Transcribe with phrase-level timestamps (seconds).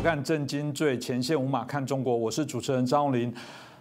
[0.00, 3.34] 看《震惊最前线》，无马看中国，我是主持人张荣林。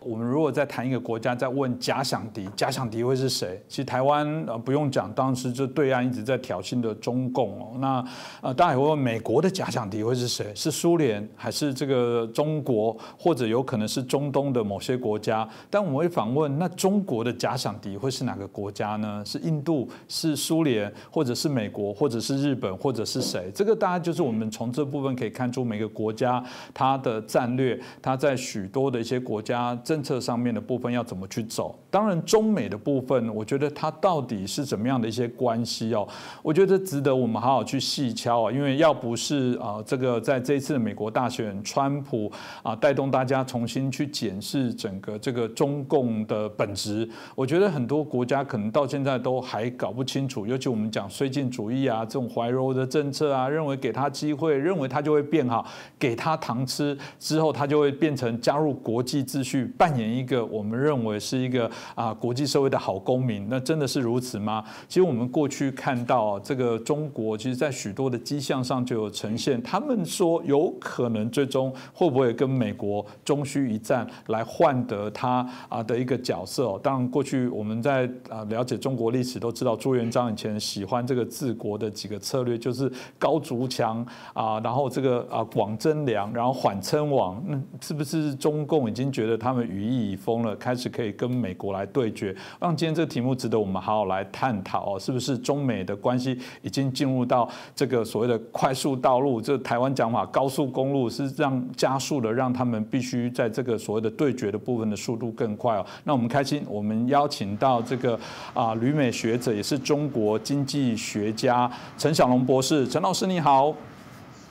[0.08, 3.62] 我们如果在谈一个国家，在问假想敌，假想敌会是谁？
[3.68, 7.78] 其实台湾呃不用讲，当时就对岸一直在挑衅的中共哦。
[7.80, 8.02] 那
[8.42, 10.50] 呃，大家也会问美国的假想敌会是谁？
[10.56, 15.46] 是苏联还是这个中国，或者有可能是中东的某些国家？
[15.70, 19.22] 但我们会反问，那中国的假想敌会是哪个国家呢？
[19.26, 23.52] 是印度，是苏联，或者是美国，或者是日本，或者是谁？
[23.54, 26.42] 这个大家就是我们从这部分可以看出每个国家
[26.74, 31.76] 它的战略，它在许多的一些国家政策上面的部分要怎么去走。
[31.90, 36.08] 当然，中美的部分，我觉得它到底是怎么样的一些关系哦？
[36.44, 50.46] 我觉得值得我们好好去细敲啊，因为要不是啊，这个在这一次美国大选，川普啊带动大家重新去检视整个这个中共的本质，我觉得很多国家可能到现在都还搞不清楚。
[50.46, 55.66] 尤其我们讲绥靖主义啊，这种怀柔的政策啊，认为给他机会，认为他就会变好，
[55.98, 61.70] 给他糖吃之后，他就会变成加入国际秩序，扮演一个我们认为是一个。
[61.96, 64.64] 啊，国际社会的好公民，那真的是如此吗？
[64.88, 69.62] 其实我们过去看到这个中国，其实在许多的迹象上就有呈现。
[69.64, 76.80] 他们说有可能最终会不会跟美国终需一战来换得他啊的一个角色？
[76.84, 87.44] 当然，过去我们在啊了解中国历史都知道，朱元璋以前喜欢这个治国的几个策略，就是高筑墙啊，然后这个啊广征粮，然后缓称王。
[87.48, 91.86] 那是不是中共已经觉得他们羽翼已丰了，开始可以跟美国来？
[91.88, 99.42] 对决，让今天这个题目值得我们好好来探讨哦，是不是中美的关系已经进入到这个所谓的快速道路？
[99.42, 105.86] 这台湾讲法高速公路是让加速的，让他们必须在这个所谓的对决的部分的速度更快哦。
[106.04, 108.20] 那我们开心，我们邀请到这个
[108.54, 113.74] 啊旅美学者，也是中国经济学家陈小龙博士，陈老师你好，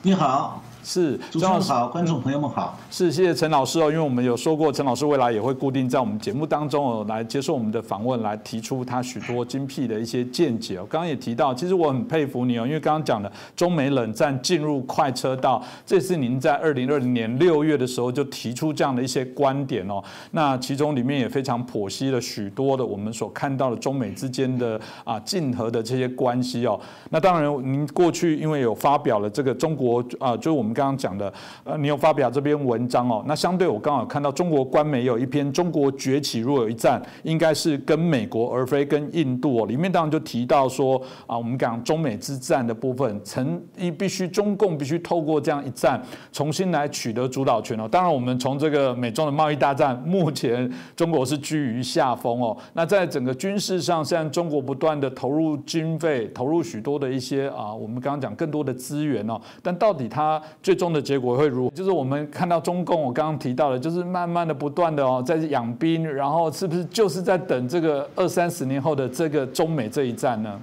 [0.01, 0.61] 你好。
[0.87, 2.79] 是，主持人好，观众朋友们好。
[2.89, 10.87] 是，谢谢陈老师哦，因为我们有说过，陈老师未来也会固定在我们节目当中哦，来接受我们的访问，来提出他许多精辟的一些见解哦。
[10.89, 20.01] 刚刚也提到，其实我很佩服你哦，因为刚刚讲的中美冷战进入快车道，这是您在二零二零年六月的时候就提出这样的一些观点哦。
[20.31, 26.79] 那其中里面也非常剖析了许多的我们所看到的中美之间的啊竞合的这些关系哦。
[27.09, 30.76] 那当然，您过去因为有发表了这个中国啊，就是我们。
[30.77, 31.33] 刚刚讲的，
[31.63, 33.23] 呃，你有发表这篇文章哦。
[33.25, 39.65] 那相对我刚好看到中国官媒有一篇《中国崛起若有一战》，应该是跟美国而非跟印度哦。
[39.65, 45.99] 里面当然就提到说啊，我们讲中美之战的部分，曾一必须中共必须透过这样一战，
[46.31, 47.87] 重新来取得主导权哦。
[47.89, 52.55] 当然，我们从这个美中的贸易大战，目前中国是居于下风哦。
[52.73, 59.39] 那在整个军事上，现在中国不断的投入军费，投入许多的一些啊，我们刚刚讲更多的资源哦。
[59.63, 70.59] 但到底它最终的结果会如，就是我们看到中共，我刚刚提到的，就是慢慢的、不断的哦，在养兵，然后是不是就是在等这个二三十年后的这个中美这一战呢？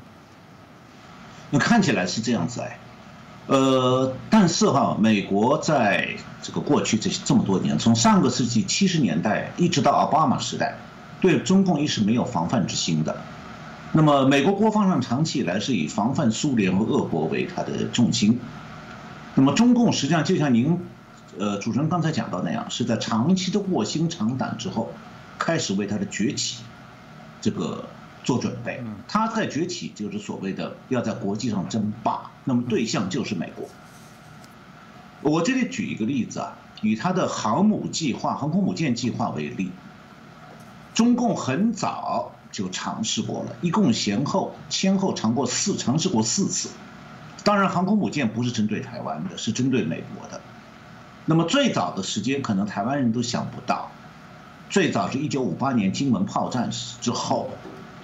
[1.50, 2.78] 那看起来是这样子哎，
[3.46, 6.08] 呃，但是哈，美国在
[6.42, 10.74] 这个过去这这么多年，从上个世纪七十年代一直到奥巴马时代，
[11.20, 13.16] 对中共一是没有防范之心的。
[13.92, 18.38] 那么，美国国防上长期以来是以防范苏联和俄国为它的重心。
[19.36, 20.78] 那么中共实际上就像您，
[21.38, 24.92] 呃，主持人刚才讲到那样，是在长期的卧薪尝胆之后，
[25.38, 26.62] 开始为他的崛起，
[27.40, 27.84] 这个
[28.22, 28.80] 做准备。
[29.08, 33.68] 他在崛起就是所谓的要在国际上争霸，那么对象就是美国。
[35.20, 39.72] 我这里举一个例子啊，以他的航母计划、航空母舰计划为例，
[40.94, 46.68] 中共很早就尝试过了，一共先后先后尝过四尝试过四次。
[47.44, 50.40] 当然，航空母舰不是针对台湾的，是针对美国的。
[51.26, 53.90] 那么最早的时间，可能台湾人都想不到，
[54.70, 56.70] 最早是一九五八年金门炮战
[57.02, 57.50] 之后，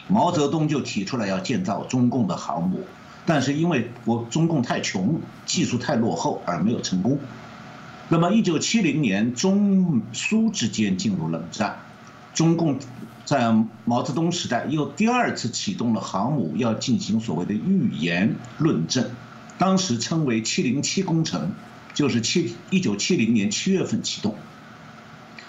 [0.08, 2.84] 毛泽东就提出来要建造中共的航母，
[3.24, 7.18] 但是因为国中共太穷，技术太落后而没有成功。
[8.10, 11.78] 那么一九七零年，中苏之间进入冷战，
[12.34, 12.78] 中共
[13.24, 13.54] 在
[13.86, 19.10] 毛泽东时代又第二次启动了航母，要进行所谓的预言论证。
[19.60, 21.52] 当时称为“七零七工程”，
[21.92, 24.34] 就是七一九七零年七月份启动。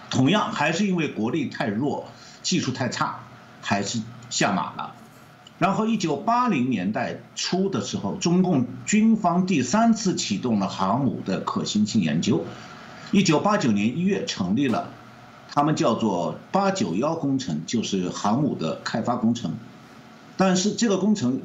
[0.09, 2.09] 同样还是因为国力太弱，
[2.43, 3.19] 技术太差，
[3.61, 4.93] 还是下马了。
[5.59, 12.43] 然后一九八零年代初的时候，中共军方第三次启动了航母的可行性研究。
[13.11, 14.89] 一九八九年一月成立了，
[15.53, 19.53] 他们叫做“八九幺工程”，就是航母的开发工程。
[20.35, 21.43] 但是这个工程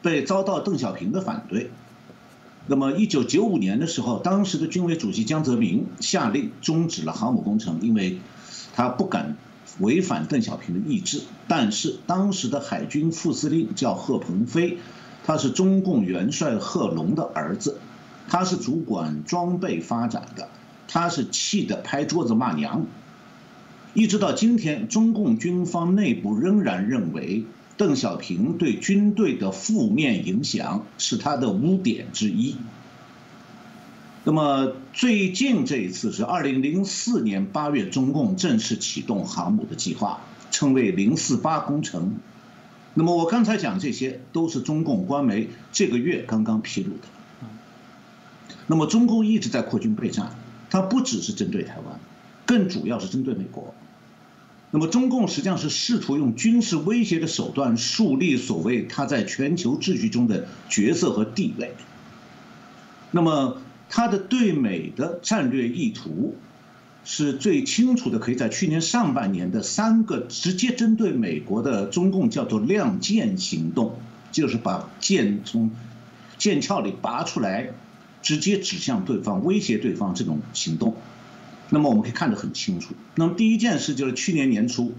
[0.00, 1.70] 被遭到邓小平的反对。
[2.68, 8.18] 那么，一九九五年的时候，当时的军委主席江泽民下令终止了航母工程，因为
[8.74, 9.36] 他不敢
[9.78, 11.20] 违反邓小平的意志。
[11.46, 14.78] 但是，当时的海军副司令叫贺鹏飞，
[15.24, 17.78] 他是中共元帅贺龙的儿子，
[18.28, 20.48] 他是主管装备发展的，
[20.88, 22.84] 他是气得拍桌子骂娘。
[23.94, 27.44] 一直到今天，中共军方内部仍然认为。
[27.76, 32.56] 邓小平对军队的负面影响是他的污点之一。
[34.24, 40.20] 那么最近这一次是二零零四年八月，中共正式启动航母的计划，
[40.50, 42.18] 称为“零四八工程”。
[42.94, 47.06] 那么我刚才讲这些都是中共官媒这个月刚刚披露的。
[48.66, 50.34] 那么中共一直在扩军备战，
[50.70, 52.00] 它不只是针对台湾，
[52.46, 53.74] 更主要是针对美国。
[54.72, 61.74] 那么，中共实际上是试图用军事威胁的手段树立所谓他在全球秩序中的角色和地位。
[63.12, 63.58] 那么，
[63.88, 66.34] 他的对美的战略意图
[67.04, 73.96] 是最清楚的，可以在去年上半年的三个直接针对美国的中共叫做“亮剑”行动，
[74.32, 75.70] 就是把剑从
[76.36, 77.70] 剑鞘里拔出来，
[78.20, 80.96] 直接指向对方，威胁对方这种行动。
[81.68, 82.94] 那么我们可以看得很清楚。
[83.16, 84.92] 那么第一件事就是去年年初，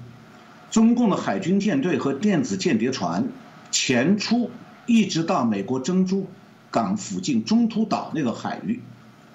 [0.69, 3.29] 中共的海军舰队和电子间谍船
[3.71, 4.51] 前出，
[4.85, 6.27] 一直到美国珍珠
[6.69, 8.81] 港附近中途岛那个海域，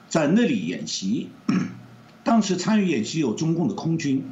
[0.09, 1.31] 在那里演习。
[2.23, 4.25] 当时参与演习有中共的空军、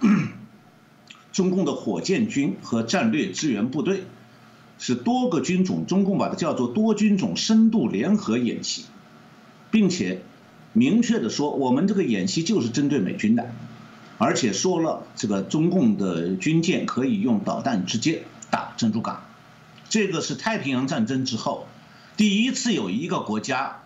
[1.32, 4.02] 中共的火箭军和战略支援部队，
[4.78, 8.86] 是多个军种，中共把它叫做多军种深度联合演习，
[9.70, 10.22] 并且。
[10.72, 13.50] 明确的说，我们这个演习就是针对美军的，
[14.18, 19.24] 而且说了这个中共的军舰可以用导弹直接打珍珠港，
[19.88, 21.66] 这个是太平洋战争之后
[22.16, 23.82] 第一次有一个国家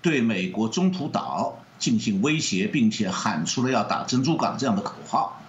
[0.00, 5.40] 对美国中途岛进行威胁，并且喊出了要打珍珠港这样的口号，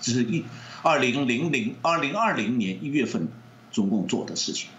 [0.00, 0.44] 这是一
[0.82, 3.28] 二零零零二零二零年一月份
[3.70, 4.70] 中共做的事情。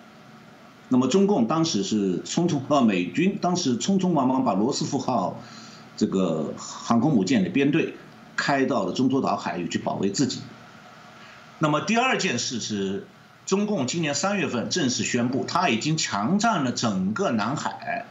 [0.94, 5.40] 那么中共当时是匆匆啊，美军当时匆匆忙忙把罗斯福号
[5.96, 7.94] 这个航空母舰的编队
[8.36, 10.42] 开到了中途岛海域去保卫自己。
[11.60, 13.08] 那么第二件事是，
[13.46, 18.06] 中共今年三月份正式宣布，他已经强占了整个南海，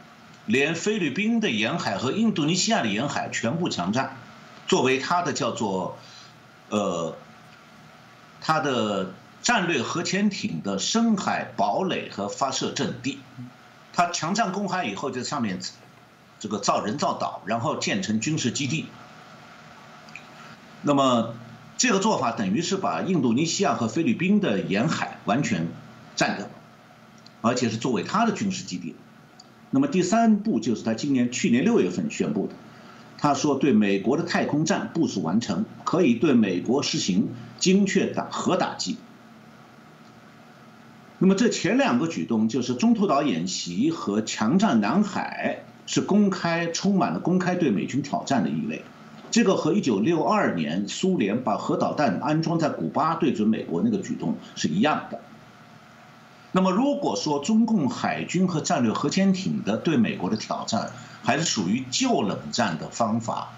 [0.47, 4.17] 连菲律宾的沿海和印度尼西亚的沿海全部强占，
[4.65, 5.99] 作为他的叫做
[6.69, 7.15] 呃
[8.41, 9.13] 他的。
[9.41, 13.19] 战略核潜艇的深海堡垒和发射阵地，
[13.93, 15.59] 它强占公海以后，在上面
[16.39, 18.85] 这个造人造岛，然后建成军事基地。
[20.83, 21.35] 那么
[21.77, 25.67] 这个做法等于是把印度尼西亚和菲律宾的沿海完全
[26.15, 26.47] 占掉，
[27.41, 28.95] 而且是作为他的军事基地。
[29.71, 32.53] 那么第三步就是他今年去年六月份宣布的，
[33.17, 38.97] 他说对美国的太空站部署完成，可以对美国实行精确打核打击。
[41.23, 48.81] 那么这前两个举动就是中途岛演习和强占南海，是公开充满了公开对美军挑战的意味。
[49.29, 55.19] 这个和1962年苏联把核导弹安装在古巴对准美国那个举动是一样的。
[56.53, 60.89] 那么如果说中共海军和战略核潜艇的对美国的挑战
[61.21, 63.49] 还是属于旧冷战的方法。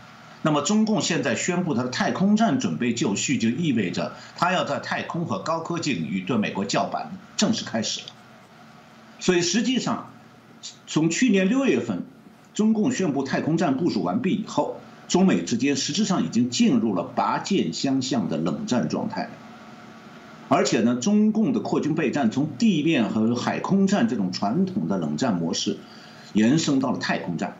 [0.45, 8.07] 那么，中共现在宣布它的太空站准备就绪，就意味着它要在太空和高科技领域对美国叫板，正式开始了。
[9.19, 10.09] 所以，实际上，
[10.85, 12.03] 从去年六月份，
[12.53, 19.29] 中共宣布太空站部署完毕以后，中美之间实质上已经进入了拔剑相向的冷战状态。
[20.49, 25.77] 而且呢，中共的扩军备战从地面和海空战这种传统的冷战模式，
[26.33, 27.55] 延伸到了太空战。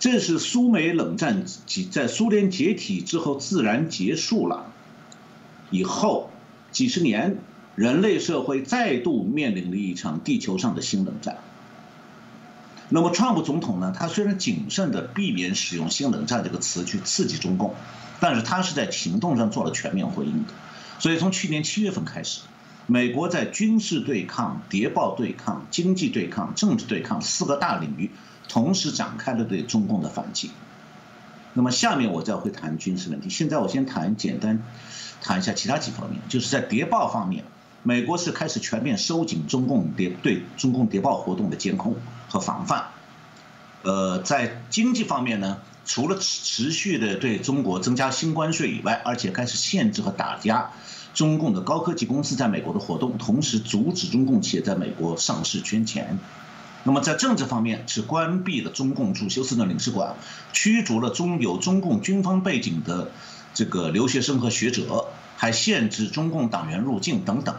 [0.00, 1.44] 这是苏美冷战
[1.92, 4.72] 在苏联解体之后自然结束了，
[5.70, 6.30] 以后
[6.72, 7.36] 几十年，
[7.76, 11.36] 人类社会再度面临了一场地球上的新冷战。
[12.88, 13.94] 那么，川普总统呢？
[13.94, 17.74] 他虽然谨慎地避免使用“新冷战”这个词去刺激中共，
[18.20, 20.52] 但是他是在行动上做了全面回应的。
[20.98, 22.40] 所以，从去年七月份开始，
[22.86, 28.10] 美国在军事对抗、谍报对抗、经济对抗、政治对抗四个大领域。
[28.50, 30.50] 同时展开了对中共的反击。
[31.54, 33.30] 那么下面我再会谈军事问题。
[33.30, 34.62] 现在我先谈简单
[35.22, 37.44] 谈一下其他几方面，就是在谍报方面，
[37.84, 41.94] 美国是开始全面收紧中共谍对中共谍报活动的监控
[42.28, 42.88] 和防范。
[43.82, 50.70] 呃，在经济方面呢，除了持续的对中国增加新关税以外，而且开始限制和打压
[51.14, 56.18] 中共的高科技公司在美国的活动，同时阻止中共企业在美国上市圈钱。
[56.84, 60.16] 那么在政治方面是关闭了中共驻休斯顿领事馆，
[60.52, 63.10] 驱逐了中有中共军方背景的
[63.52, 65.06] 这个留学生和学者，
[65.36, 67.54] 还限制中共党员入境等等。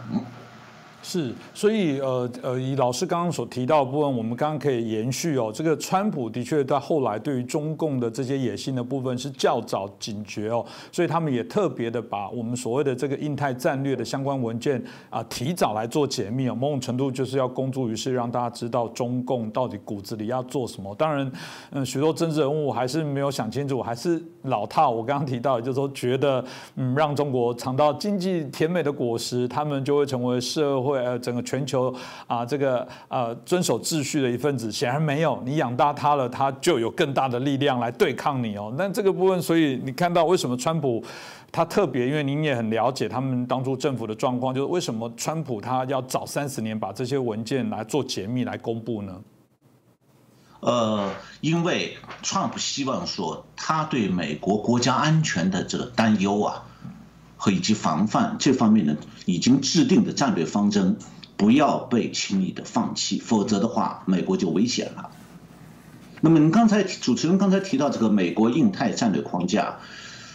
[1.04, 5.50] 是，所以呃呃，以老师刚刚所提到的部分，我们刚刚可以延续哦。
[5.52, 14.80] 这个川普的确在后来对于中共的这些野心的部分是较早警觉哦，所以他们也特别的把我们所谓的这个印太战略的相关文件
[15.10, 20.94] 啊提早来做解密哦，某种程度就是要公诸于世，让大家知道中共到底骨子里要做什么。
[20.94, 21.30] 当然，
[21.72, 24.88] 嗯，许多政治人物还是没有想清楚，还是老套。
[24.88, 26.44] 我刚刚提到，就是说觉得
[26.76, 30.91] 嗯，让中国尝到经济甜美的果实，他们就会成为社会。
[31.00, 31.94] 呃，整个全球
[32.26, 35.40] 啊，这个呃遵守秩序的一份子，显然没有。
[35.44, 38.72] 你养大他了，他就有更大的力量来对抗你哦。
[38.76, 41.02] 那这个部分，所以你看到为什么川普
[41.50, 49.20] 他特别，因为您也很了解他们当初政府的状况，就是为什么川普他要早三十年把这些文件来做解密来公布呢？
[50.60, 56.64] 呃，因为川普希望说他对美国国家安全的这个担忧啊。
[57.42, 58.96] 和以及防范这方面呢，
[59.26, 60.96] 已经制定的战略方针
[61.36, 65.10] 不要被轻易的放弃，否则的话，美国就危险了。
[66.20, 69.78] 那么，你刚才主持人刚才提到这个美国印太战略框架，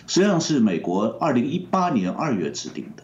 [0.05, 3.03] 实际上是美国二零一八年二月制定的，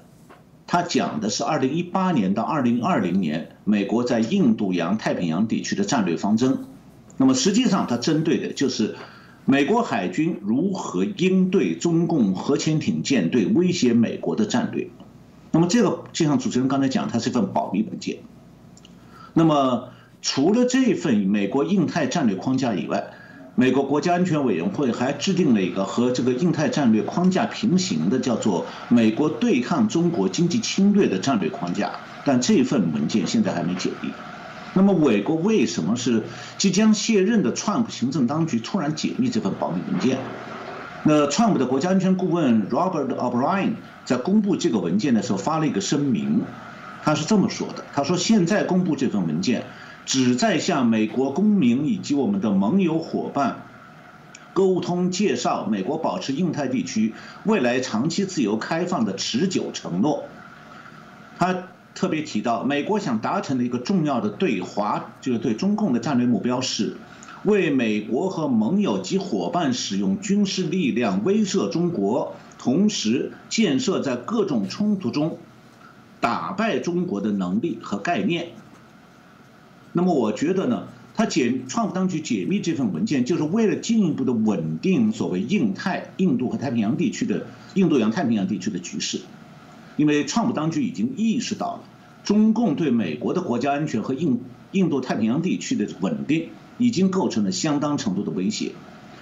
[0.68, 6.66] 它讲的是二零一八年到二零二零年美国在印度洋太平洋地区的战略方针。
[7.16, 8.98] 那么，实际上它针对的就是。
[9.46, 14.90] 美国海军如何应对中共核潜艇舰队威胁美国的战略？
[15.52, 18.20] 那么这个就像主持人刚才讲，它是一份保密文件。
[19.34, 19.90] 那么
[20.22, 23.12] 除了这份美国印太战略框架以外，
[23.56, 32.00] 美国国家安全委员会还制定了一个和这个印太战略框架平行的，叫做美国对抗中国经济侵略的战略框架。
[32.24, 34.14] 但这份文件现在还没解密。
[34.76, 36.24] 那么，美国为什么是
[36.58, 40.18] 即将卸任的川普行政当局突然解密这份保密文件？
[41.04, 46.42] 那川普的国家安全顾问 Robert O'Brien 在公布这个文件的时候发了一个声明，
[47.04, 49.66] 他是这么说的：“他说，现在公布这份文件，
[50.08, 53.58] 旨在向美国公民以及我们的盟友伙伴
[54.54, 57.14] 沟通介绍美国保持印太地区
[57.44, 60.24] 未来长期自由开放的持久承诺。”
[61.38, 61.66] 他。
[61.96, 66.98] 特别提到，美国想达成的一个重要的对华，就是对中共的战略目标是，
[67.44, 75.38] 为美国和盟友及伙伴使用军事力量威慑中国，同时建设在各种冲突中
[76.20, 78.50] 打败中国的能力和概念。
[79.92, 87.46] 那么，我觉得呢，他解创普当局解密这份文件，就是为了进一步的稳定所谓印太、印度和太平洋地区的
[87.76, 89.22] 印度洋太平洋地区的局势。
[89.96, 91.84] 因为川普当局已经意识到了，
[92.24, 98.72] 中共对美国的国家安全和印印度太平洋地区的稳定已经构成了相当程度的威胁。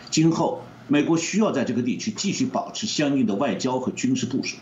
[0.10, 4.58] 今后，美国需要在这个地区继续保持相应的外交和军事部署。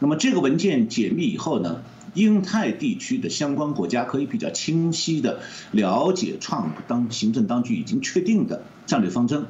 [0.00, 1.82] 那么，这个文件解密以后呢，
[2.14, 5.40] 英泰地区的相关国家可以比较清晰地
[5.72, 9.46] 了解川普当行政当局已经确定的战略方针。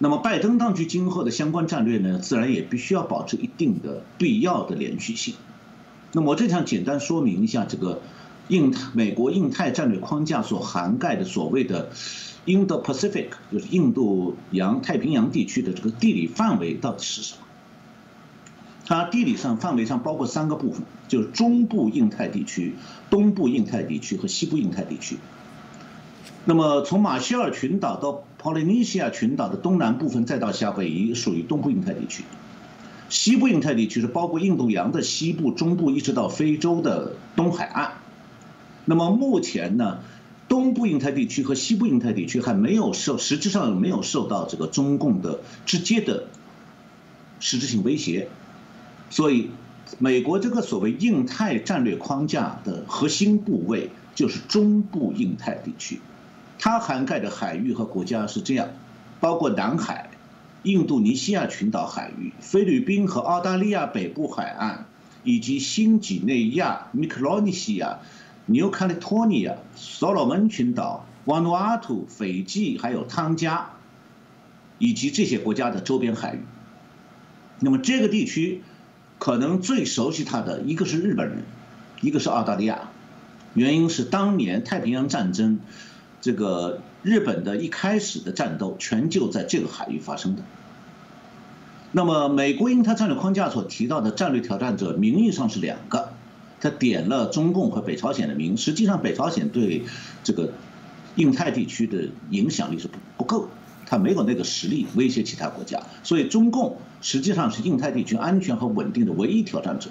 [0.00, 5.34] 那么，拜登当局今后的相关战略呢，自然也必须要保持一定的必要的连续性。
[6.12, 8.00] 那么，我这想简单说明一下这个
[8.46, 11.90] 印美国印太战略框架所涵盖的所谓的
[12.46, 17.40] Indo-Pacific，就是印度洋太平洋地区的这个地理范围到底是什么？
[18.86, 22.74] 它地理上范围上包括三个部分，就是中部印太地区、
[23.10, 25.18] 东部印太地区和西部印太地区。
[26.44, 32.22] 那么，从马歇尔群岛到 Polynesia 群岛的东南部分，再到夏威夷，属于东部印太地区。
[33.08, 37.94] 西部印太地区是包括印度洋的西部、中部，一直到非洲的东海岸。
[38.84, 39.98] 那么目前呢，
[40.48, 46.28] 东部印太地区和西部印太地区还没有受，实质上没有受到这个中共的直接的
[47.40, 48.28] 实质性威胁。
[49.10, 49.50] 所以，
[49.98, 55.98] 美国这个所谓印太战略框架的核心部位就是中部印太地区。
[56.58, 58.68] 它涵盖的海域和国家是这样，
[59.20, 60.10] 包括南海、
[60.64, 64.86] 印度尼西亚群岛海域、菲律宾和澳大利亚北部海岸，
[65.22, 68.00] 以及新几内亚、密克罗尼西亚、
[68.46, 73.70] New Caledonia、所罗门群岛、瓦努阿图、斐济，还有汤加，
[74.78, 76.40] 以及这些国家的周边海域。
[77.60, 78.62] 那么这个地区
[79.18, 81.44] 可能最熟悉它的一个是日本人，
[82.00, 82.90] 一个是澳大利亚，
[83.54, 85.60] 原因是当年太平洋战争。
[86.28, 90.42] 这个日本的一开始的战斗全就在这个海域发生的。
[91.90, 96.12] 那么，美国因它战略框架所提到的战略挑战者，名义上是两个，
[96.60, 99.84] 他点了中共和北朝鲜的名，实际上北朝鲜对
[100.22, 100.52] 这个
[101.16, 103.48] 印太地区的影响力是不不够，
[103.86, 109.88] 它没有那个实力威胁其他国家，所以中共实际上是印太地区安全和稳定的唯一挑战者。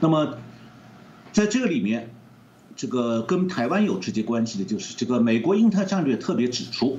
[0.00, 0.36] 那么，
[1.32, 2.10] 在这里面，
[2.76, 6.98] 这个跟台湾有直接关系的就是这个美国印太战略特别指出，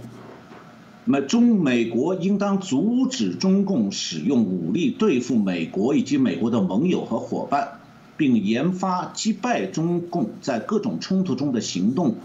[1.06, 7.78] 美中美国应当阻止中共使用武力对付美国以及美国的盟友和伙伴。
[8.18, 12.18] 并研发击败中共在各种冲突中的行动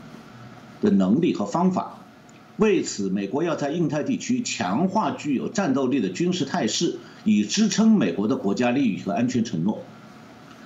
[0.82, 2.00] 的能力和方法。
[2.58, 9.82] 为此，美国要在印太地区强化具有战斗力的军事态势，以支撑美国的国家利益和安全承诺。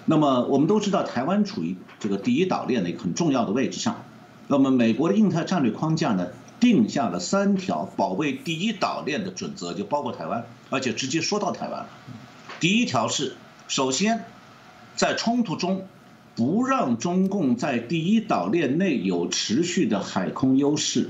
[0.06, 4.02] 那么，我们都知道，台湾处于这个第一岛链的一个很重要的位置上。
[4.48, 6.28] 那么，美国的印太战略框架呢，
[6.58, 11.86] 定下了三条保卫第一岛链的准则，就包括台湾，而且直接说到台湾。
[12.58, 13.34] 第一条是，
[13.68, 14.24] 首先。
[14.96, 15.86] 在冲突中，
[16.34, 21.08] 不让中共在第一岛链内有持续的海空优势。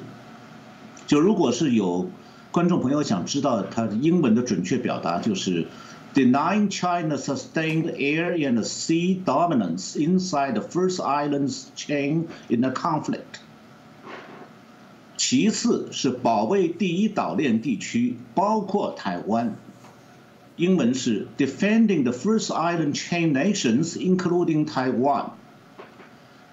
[1.09, 2.09] 就如果是有
[2.53, 5.67] 观众朋友想知道它的英文的准确表达，就是
[6.14, 13.42] denying China sustained air and sea dominance inside the first islands chain in the conflict。
[15.18, 19.56] 其次是保卫第一岛链地区，包括台湾。
[20.58, 25.32] 英文是 defending the first island chain nations, including Taiwan。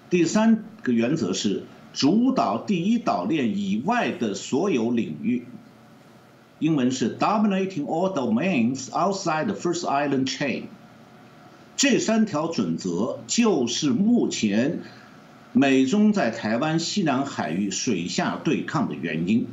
[0.09, 5.45] 第三个原则是主导第一岛链以外的所有领域。
[6.58, 10.64] 英文是 dominating all domains outside the first island chain。
[11.76, 14.80] 这三条准则就是目前
[15.52, 19.46] 美中在台湾西南海域水下对抗的原因。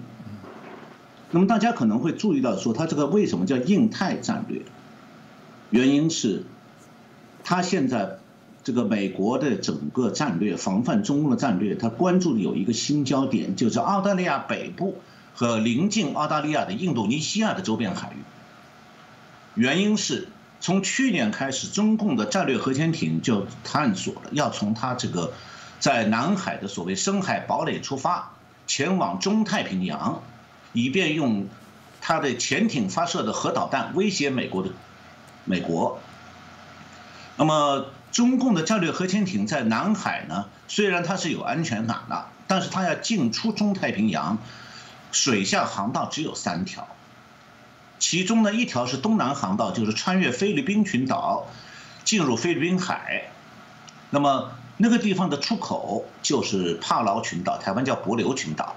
[1.32, 4.62] 那么大家可能会注意到，说它这个为什么叫印太战略？
[5.70, 6.44] 原因是，
[7.44, 8.18] 它现在
[8.64, 14.96] 这个美国的整个战略防范中共的战略，它关注的有一个新焦点，就是澳大利亚北部
[15.36, 18.24] 和临近澳大利亚的印度尼西亚的周边海域。
[19.54, 25.34] 原因是从去年开始，中共的战略核潜艇就探索了要从它这个
[25.80, 28.32] 在南海的所谓深海堡垒出发，
[28.66, 30.24] 前往中太平洋。
[30.78, 31.48] 以便用
[32.02, 34.72] 它的潜艇发射的核导弹威胁美国的
[35.46, 36.02] 美国。
[37.38, 40.48] 那么，中共的战略核潜艇在南海呢？
[40.68, 44.38] 虽然它是有安全感的，但是它要进出中太平洋，
[45.16, 46.90] 水下航道只有三条，
[48.00, 51.48] 其中呢一条是东南航道，就是穿越菲律宾群岛
[52.04, 53.32] 进入菲律宾海。
[54.10, 58.76] 那么那个地方的出口就是帕劳群岛，台湾叫帛琉群岛。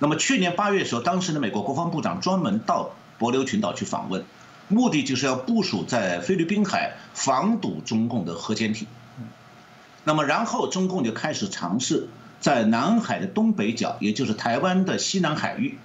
[0.00, 4.24] 那么去年八月的时候，当时的美国国防部长专门到帛琉群岛去访问，
[4.66, 8.88] 目的就是要部署在菲律宾海防堵中共的核潜艇。
[10.02, 12.08] 那么然后中共就开始尝试
[12.40, 15.78] 在南海的东北角，也就是台湾的西南海域，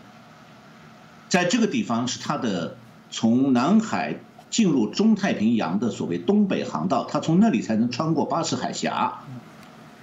[1.27, 2.77] 在这个地方是它的
[3.11, 4.15] 从南海
[4.49, 9.19] 进入中太平洋的所谓东北航道，它从那里才能穿过巴士海峡，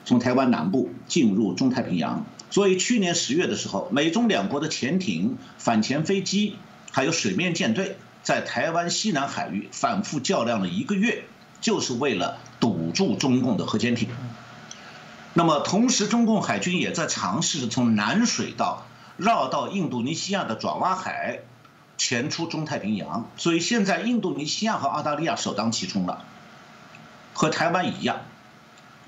[0.04, 2.26] 从台湾南部进入中太平洋。
[2.50, 6.56] 所以去年十月的时候，美中两国的潜艇、反潜飞机，
[6.90, 11.24] 还有水面舰队，在台湾西南海域反复较量了一个月，
[11.62, 14.10] 就是为了堵住中共的核潜艇。
[15.34, 21.40] 那么同时，中共海军也在尝试从南水道绕到印度尼西亚的爪哇海，
[21.96, 23.30] 潜出中太平洋。
[23.36, 26.24] 所以现在印度尼西亚和澳大利亚首当其冲了，
[27.32, 28.20] 和台湾一样。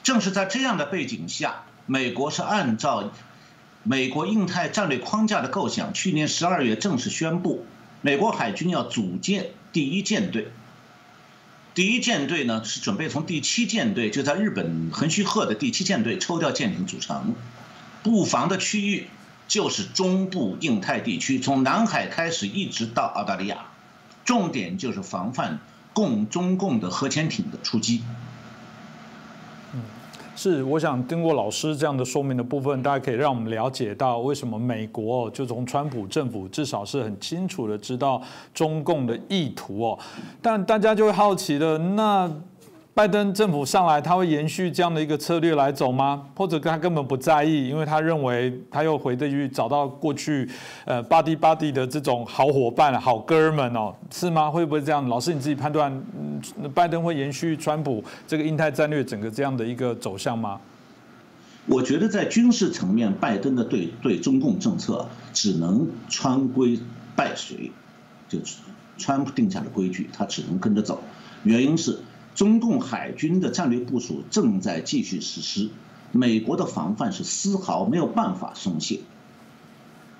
[0.02, 3.10] 正是在这样的背景下，美国是按照。
[3.86, 7.66] 美国印太战略框架的构想，去年十二月正式宣布，
[8.00, 10.50] 美国海军要组建第一舰队。
[11.74, 17.34] 第一舰队呢是准备从第七舰队，就在日本横须贺的第七舰队抽调舰艇组成。
[18.04, 19.08] 布防的区域
[19.48, 23.66] 就是中部印太地区，从南海开始一直到澳大利亚，
[24.24, 25.58] 重点就是防范
[25.92, 28.02] 共中共的核潜艇的出击。
[30.36, 38.20] 是，我想经过老师这样的说明的部分，大家可以让我们了解到为什么美国就从川普政府至少是很清楚的知道
[38.52, 39.98] 中共的意图哦，
[40.42, 42.30] 但大家就会好奇的那。
[42.94, 46.28] 拜登政府上来，他会延续这样的一个策略来走吗？
[46.36, 50.48] 或者他根本不在意，因为他认为他又回得去找到过去，
[50.84, 54.48] 呃，巴蒂巴蒂的这种好伙伴、好哥们哦，是吗？
[54.48, 55.08] 会不会这样？
[55.08, 55.92] 老师你自己判断，
[56.72, 60.60] 拜登会延续川普这个印太战略整个这样的一个走向吗？
[61.66, 66.78] 我觉得在军事层面，拜登的对对中共政策只能穿规
[67.16, 67.72] 败随，
[68.28, 68.38] 就
[68.96, 71.02] 川普定下的规矩，他只能跟着走。
[71.42, 71.98] 原因是。
[72.34, 75.70] 中共海军的战略部署正在继续实施，
[76.12, 79.00] 美国的防范是丝毫没有办法松懈。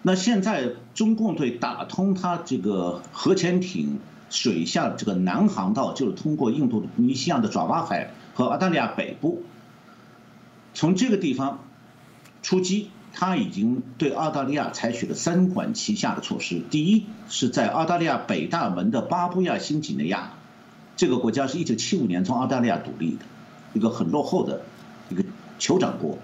[0.03, 3.98] 那现在中共对打通它这个核潜艇
[4.31, 9.42] 水下这个南航道，就是通过印度尼西亚的爪哇海和澳大利亚北部，
[10.72, 11.61] 从这个地方
[12.42, 12.90] 出击。
[13.16, 16.61] 他已经对澳大利亚采取了三管齐下的措施。
[16.68, 20.33] 第一，是在澳大利亚北大门的巴布亚新几内亚，
[20.96, 23.24] 这个国家是一九七五年从澳大利亚独立的，
[23.72, 24.62] 一个很落后的
[25.09, 25.24] 一个
[25.59, 26.18] 酋长国。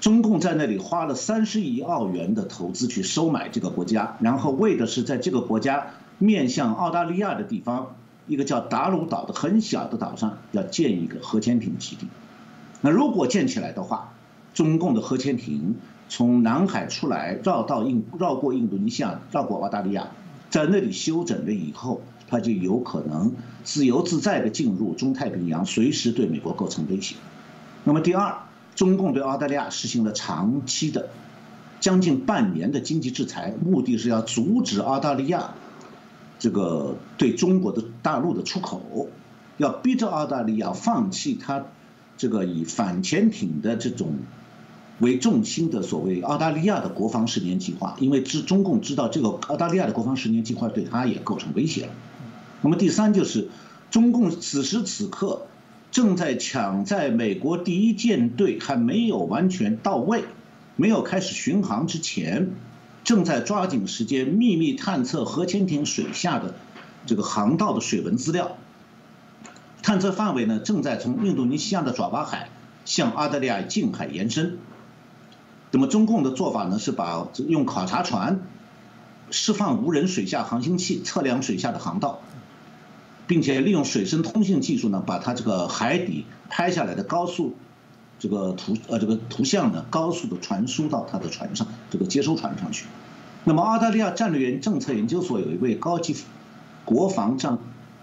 [0.00, 5.86] 中共在那里花了三十亿澳元的投资去收买这个国家，然后为的是在这个国家
[6.18, 12.06] 面向澳大利亚的地方，一个叫达鲁岛的很小的岛上要建一个核潜艇基地。
[12.82, 14.12] 那如果建起来的话，
[14.52, 15.76] 中共的核潜艇
[16.10, 20.08] 从南海出来，绕到印绕过印度尼西亚，绕过澳大利亚，
[20.50, 23.32] 在那里休整了以后，它就有可能
[23.62, 27.16] 自由自在地进入中太平洋，随时对美国构成威胁。
[27.84, 28.38] 那么第二，
[28.74, 31.08] 中共对澳大利亚实行了长期的、
[31.80, 35.54] 将近半年的经济制裁，目的是要阻止澳大利亚
[36.38, 39.08] 这个对中国的大陆的出口，
[39.56, 41.66] 要逼着澳大利亚放弃它
[42.16, 44.14] 这个以反潜艇的这种。
[45.00, 51.92] 为重心的所谓澳大利亚的国防十年计划，因为知中共知道这个澳大利亚的国防十年计划对他也构成威胁了。
[52.64, 53.50] 那么第三就是，
[53.90, 55.46] 中共此时此刻
[55.92, 60.24] 正在抢在美国第一舰队还没有完全到位、
[60.74, 62.52] 没有开始巡航之前，
[63.04, 66.54] 正在抓紧时间秘密探测核潜艇水下的
[67.04, 68.56] 这个航道的水文资料。
[69.82, 72.48] 探测范围呢，正在从印度尼西亚的爪哇海
[72.86, 74.56] 向澳大利亚近海延伸。
[75.70, 78.40] 那么中共的做法呢，是把用考察船
[79.30, 82.22] 释放无人水下航行器测量水下的航道，
[83.26, 87.54] 并且利用水声通信技术呢，把它这个海底拍下来的高速
[88.18, 92.86] 这个图呃这个图像呢，高速的传输到他的船上这个接收船上去。
[93.44, 96.16] 那么澳大利亚战略研政策研究所有一位高级
[96.84, 97.58] 国防战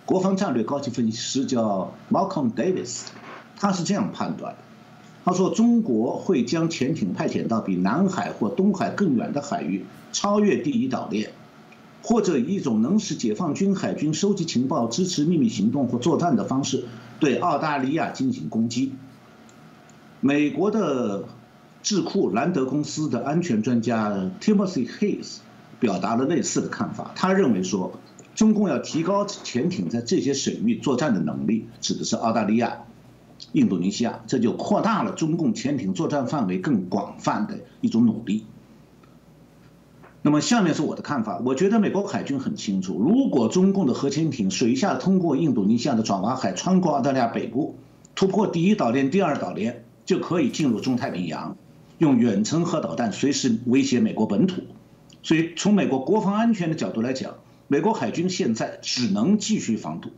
[0.05, 3.03] 国防战略高级分析师叫 Malcolm Davis，
[3.57, 4.59] 他是这样判断的。
[5.23, 11.31] 他说：“中国会将潜艇派遣到比南海或东海更远的海域，超越第一岛链，
[12.03, 16.85] 或者以一种能使解放军海军收集情报、支持秘密行动或作战的方式，
[17.19, 18.93] 对澳大利亚进行攻击。”
[20.19, 21.25] 美国的
[21.81, 25.37] 智库兰德公司的安全专家 Timothy Hayes
[25.79, 27.11] 表达了类似的看法。
[27.15, 27.99] 他认为说，
[28.35, 32.83] 中共要提高潜艇在这些水域作战的能力，指的是澳大利亚。
[33.53, 38.45] 印度尼西亚，这就扩大了中共潜艇作战范围更广泛的一种努力。
[40.23, 47.75] 那么下面是我的看法，我觉得美国海军很清楚，如果中共的核潜艇水下通过印度尼西亚的爪哇海，穿过澳大利亚北部，
[48.13, 51.57] 突破第一岛链、第二岛链，就可以进入中太平洋，
[51.97, 54.61] 用远程核导弹随时威胁美国本土。
[55.23, 57.33] 所以从美国国防安全的角度来讲，
[57.67, 60.11] 美国海军现在只能继续防堵。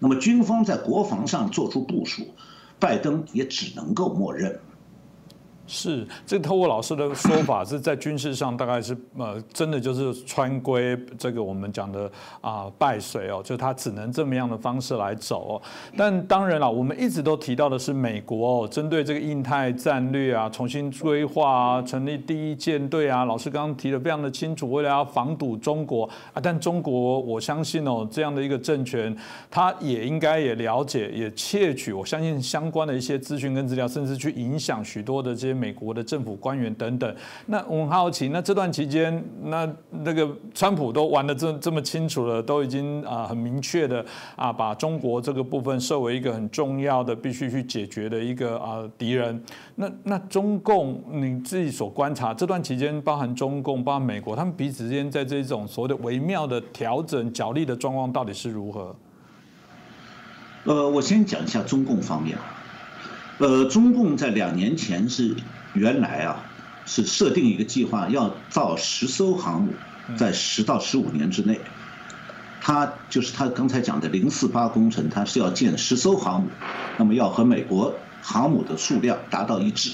[0.00, 2.22] 那么军方在国防上做出部署，
[2.80, 4.58] 拜登也只能够默认。
[5.66, 12.08] 是，这透过老师的说法，是在军事上大概是呃，真的就是穿规这个我们讲的
[12.40, 15.56] 啊败水哦，就他只能这么样的方式来走。
[15.56, 15.62] 哦
[15.96, 23.24] 但当然了，我们一直都提到的是美国哦，针对这个印太战略啊，重新规划啊，成立第一舰队啊。
[23.24, 29.16] 老师刚刚提的非常的清楚，为了要防堵中国啊，但中国我相信哦，这样的一个政权，
[29.50, 35.55] 他也应该也了解，也窃取我相信相关的一些资讯跟资料，甚至去影响许多的这些。
[35.56, 37.16] 美国的政府官员等等，
[37.46, 44.04] 那我很好奇，那这段期间，那那个川普都玩的这这么清楚了，都已经啊很明确的
[44.36, 49.42] 啊把中国这个部分设为一个很重要的必须去解决的一个啊敌人。
[49.74, 58.94] 那那中共你自己所观察这段期间，包含中共、包含美国，他们彼此之间在这种所谓的微妙的调整角力的状况到底是如何？
[60.64, 62.36] 呃，我先讲一下中共方面。
[63.38, 65.36] 呃，中共在两年前是
[65.74, 66.42] 原来啊
[66.86, 69.74] 是设定一个计划，要造十艘航母，
[70.16, 71.60] 在十到十五年之内，
[72.62, 76.48] 他就是他刚才讲的零四八工程，他是要建十艘航母，
[76.96, 79.92] 那么要和美国航母的数量达到一致。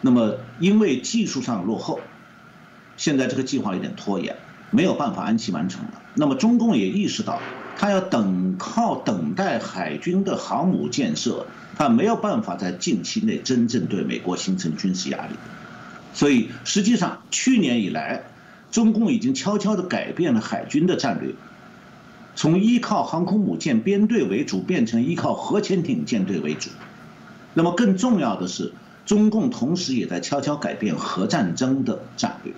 [0.00, 1.98] 那么因为技术上落后，
[2.96, 4.36] 现在这个计划有点拖延，
[4.70, 5.90] 没有办法按期完成了。
[6.14, 7.40] 那么中共也意识到，
[7.76, 11.46] 他要等靠等待海军的航母建设。
[11.78, 15.34] 他没有办法在近期内真正对美国形成军事压力，
[16.14, 18.22] 所以实际上去年以来，
[18.70, 21.34] 中共已经悄悄地改变了海军的战略，
[22.34, 26.70] 从依靠航空母舰编队为主变成依靠核潜艇舰队为主。
[27.52, 28.72] 那么更重要的是，
[29.04, 32.54] 中共同时也在悄悄改变核战争的战略，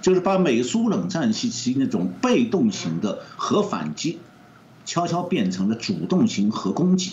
[0.00, 4.18] 就是把美苏冷战时期那种被动型的核反击，
[4.84, 7.12] 悄悄变成了主动型核攻击。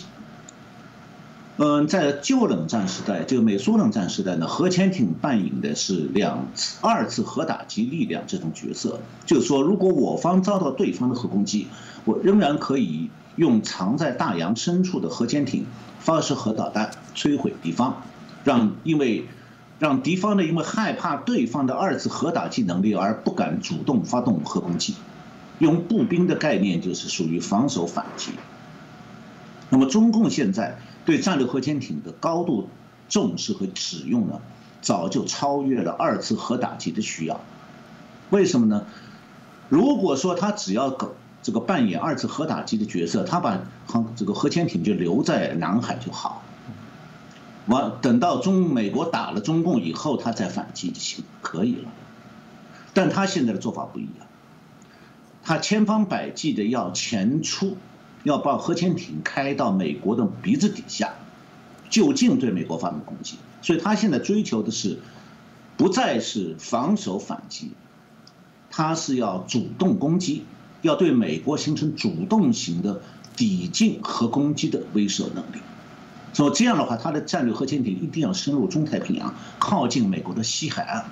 [1.60, 9.00] 嗯，在旧冷战时代，就美苏冷战时代呢，核潜艇扮演的是两次、二次核打击力量这种角色。
[9.26, 11.66] 就是说，如果我方遭到对方的核攻击，
[12.04, 15.66] 我仍然可以用藏在大洋深处的核潜艇
[15.98, 18.02] 发射核导弹摧毁敌方，
[18.44, 19.26] 让因为
[19.78, 24.94] 让敌方呢因为害怕对方的二次核打击能力而不敢主动发动核攻击。
[25.58, 28.32] 用步兵的概念就是属于防守反击。
[29.70, 30.78] 那么中共现在。
[31.04, 32.68] 对战略核潜艇的高度
[33.08, 34.42] 重视和使用呢，
[34.82, 37.40] 早就超越了二次核打击的需要。
[38.28, 38.84] 为什么呢？
[39.70, 41.12] 如果说他只要搞
[41.42, 46.42] 这个扮演二次核打击的角色，他把航这个核潜艇就留在南海就好。
[47.68, 51.90] 完，等到中美国打了中共以后，他再反击就行，可以了。
[52.92, 54.26] 但他现在的做法不一样，
[55.42, 57.76] 他千方百计的要前出。
[58.24, 61.14] 要把核潜艇开到美国的鼻子底下，
[61.88, 63.36] 就近对美国发动攻击。
[63.62, 64.98] 所以他现在追求的是，
[65.76, 67.70] 不再是防守反击，
[68.70, 70.44] 他是要主动攻击，
[70.82, 73.00] 要对美国形成主动型的
[73.36, 75.60] 抵近核攻击的威慑能力。
[76.32, 81.04] 说这样的话，它的战略核潜艇一定要深入中太平洋，靠近美国的西海岸。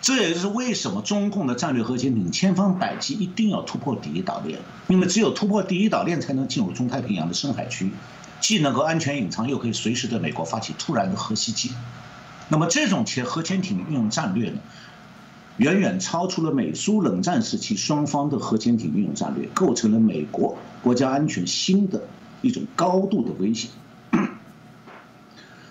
[0.00, 7.92] 这也就是为什么中共的战略核潜艇千方百计一定要突破第一岛链，因为只有突破第一岛链，才能进入中太平洋的深海区，
[8.40, 11.70] 既能够安全隐藏，又可以随时对美国发起突然的核袭击。
[12.48, 14.58] 那么这种核潜艇运用战略呢，
[15.58, 22.02] 远远超出了美苏冷战时期双方的核潜艇运用战略，构成了美国国家安全新的
[22.40, 23.68] 一种高度的威胁。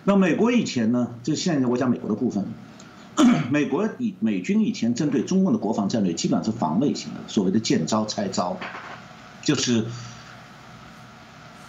[0.04, 2.46] 那美国以前呢，就现在我讲美国的部分。
[3.52, 8.58] 美国以美军以前针对中共的国防战略基本上是防卫型的，所谓的见招拆招，
[9.44, 9.86] 就是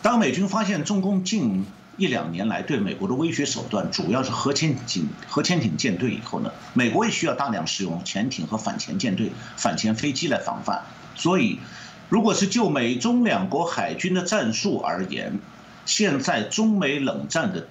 [0.01, 1.67] 当美军发现中共近
[1.99, 10.85] 一两年来对美国的威胁手段主要是核潜艇、核潜艇舰队以后呢，美国也需要大量使用潜艇和反潜舰队、反潜飞机来防范。
[11.17, 11.59] 所以，
[12.09, 15.41] 如果是就美中两国海军的战术而言，
[15.85, 17.67] 现在中美冷战的。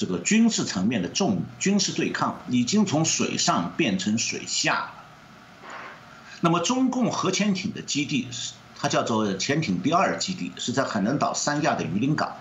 [0.00, 4.92] 这个军事层面的重军事对抗已经从水上变成水下。
[6.40, 12.34] 那么，中共核潜艇的基地是它叫做潜艇第二基地，是在海南岛三亚的榆林港。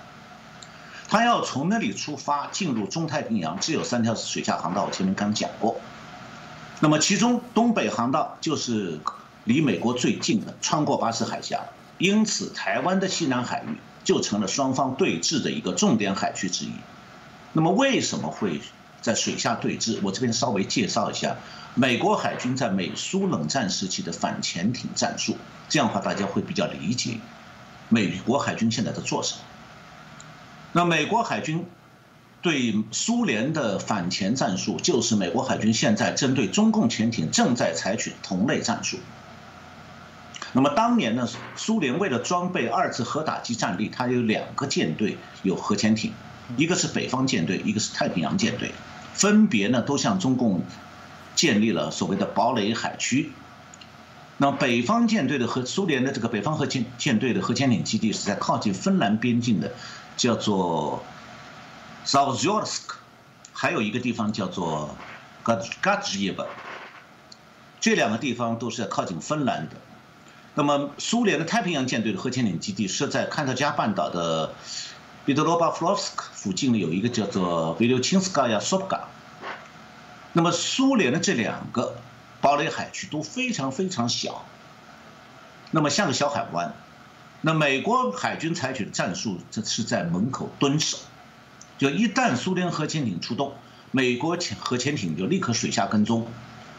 [1.10, 5.82] 它要从那里出发进入中太平洋，只有三条水下航道，我前面刚讲过。
[6.80, 9.02] 那么，其中东北航道就是
[9.43, 11.65] 离美国最近的，穿过巴士海峡，
[11.98, 16.72] 因此台湾的西南海域就成了双方对峙的一个重点海区之一。
[17.54, 18.62] 那么为什么会
[19.02, 20.00] 在水下对峙？
[20.04, 21.38] 我这边稍微介绍一下
[21.74, 27.18] 美国海军在美苏冷战时期的反潜艇战术，这样的话大家会比较理解
[27.88, 29.42] 美国海军现在在做什么。
[30.74, 31.66] 那美国海军
[32.42, 39.00] 对苏联的反潜战术，就是美国海军现在针对中共潜艇正在采取同类战术。
[40.54, 46.14] 那么当年呢，苏联为了装备二次核打击战力，它有两个舰队有核潜艇。
[46.58, 48.72] 一个是北方舰队，一个是太平洋舰队，
[49.14, 50.64] 分别呢都向中共
[51.36, 53.32] 建立了所谓的堡垒海区。
[54.38, 59.72] 那北方舰队的和苏联的这个北方核舰舰队的核潜艇基地是在靠近芬兰边境的，
[60.18, 61.04] 叫做
[62.04, 62.96] z a w z o r s k
[63.54, 64.96] 还有一个地方叫做
[65.44, 66.46] Gadzhiev，
[67.80, 69.76] 这两个地方都是在靠近芬兰的。
[70.56, 74.56] 那么苏联的太平洋舰队的核潜艇基地设在堪察加半岛的。
[75.25, 79.10] 彼得罗巴夫洛夫斯克附近呢有一个叫做维留钦斯卡亚索布嘎，
[80.34, 81.97] 那么苏联的这两个
[82.41, 84.43] 堡垒海区都非常非常小，
[85.71, 86.73] 那么像个小海湾，
[87.41, 90.97] 那美国海军采取的战术这是在门口蹲守，
[91.77, 93.53] 就一旦苏联核潜艇出动，
[93.91, 96.25] 美国潜核潜艇就立刻水下跟踪，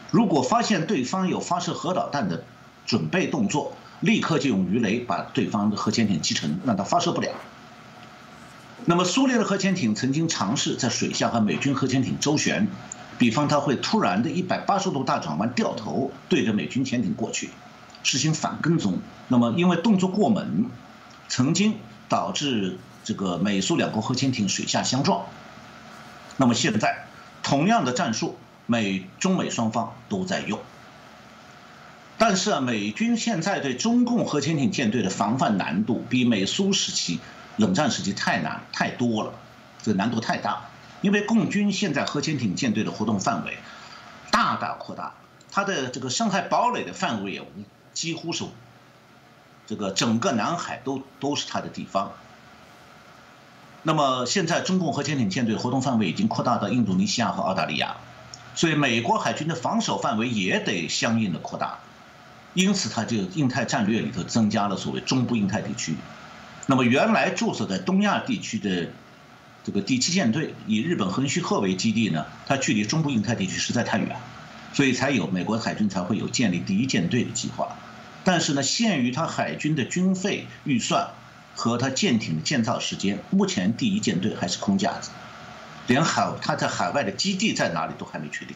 [0.09, 2.43] 如果发现对方有发射核导弹的
[2.85, 7.29] 准备动作，立刻就用鱼雷把对方的核潜艇击沉，让它发射不了。
[8.85, 12.67] 那么，苏联的核潜艇曾经尝试在水下和美军核潜艇周旋，
[13.19, 17.51] 比方它会突然的一百八十度大转弯掉头对着美军潜艇过去，
[18.01, 18.99] 实行反跟踪。
[19.27, 20.71] 那么，因为动作过猛，
[21.29, 21.75] 曾经
[22.09, 25.25] 导致这个美苏两国核潜艇水下相撞。
[26.37, 27.05] 那么现在，
[27.43, 30.59] 同样的战术，美中美双方都在用。
[32.17, 37.19] 但是啊，美军现在对中共核潜艇舰队的防范难度比美苏时期。
[37.57, 39.33] 冷战时期太难太多了，
[39.81, 40.69] 这难度太大，
[41.01, 43.57] 因为共军现在核潜艇舰队的活动范围
[44.31, 45.13] 大大扩大，
[45.51, 47.47] 它的这个深海堡垒的范围也无
[47.93, 48.45] 几乎是
[49.67, 52.13] 这个整个南海都都是它的地方。
[53.83, 57.95] 那么现在中共核潜艇舰队活动范围已经扩大到印度尼西亚和澳大利亚，
[58.55, 61.79] 所以美国海军的防守范围也得相应的扩大，
[62.53, 65.95] 因此它就印太战略里头增加了所谓中部印太地区。
[66.67, 68.89] 那么原来驻守在东亚地区的
[69.63, 74.17] 这个第七舰队以日本横须贺为基地呢，它距离中部印太地区实在太远，
[74.73, 77.77] 所以才有美国海军才会有建立第一舰队的计划。
[78.23, 81.09] 但是呢，限于它海军的军费预算。
[81.53, 85.11] 和它舰艇的建造时间，目前第一舰队还是空架子，
[85.85, 88.55] 连海它在海外的基地在哪里都还没确定。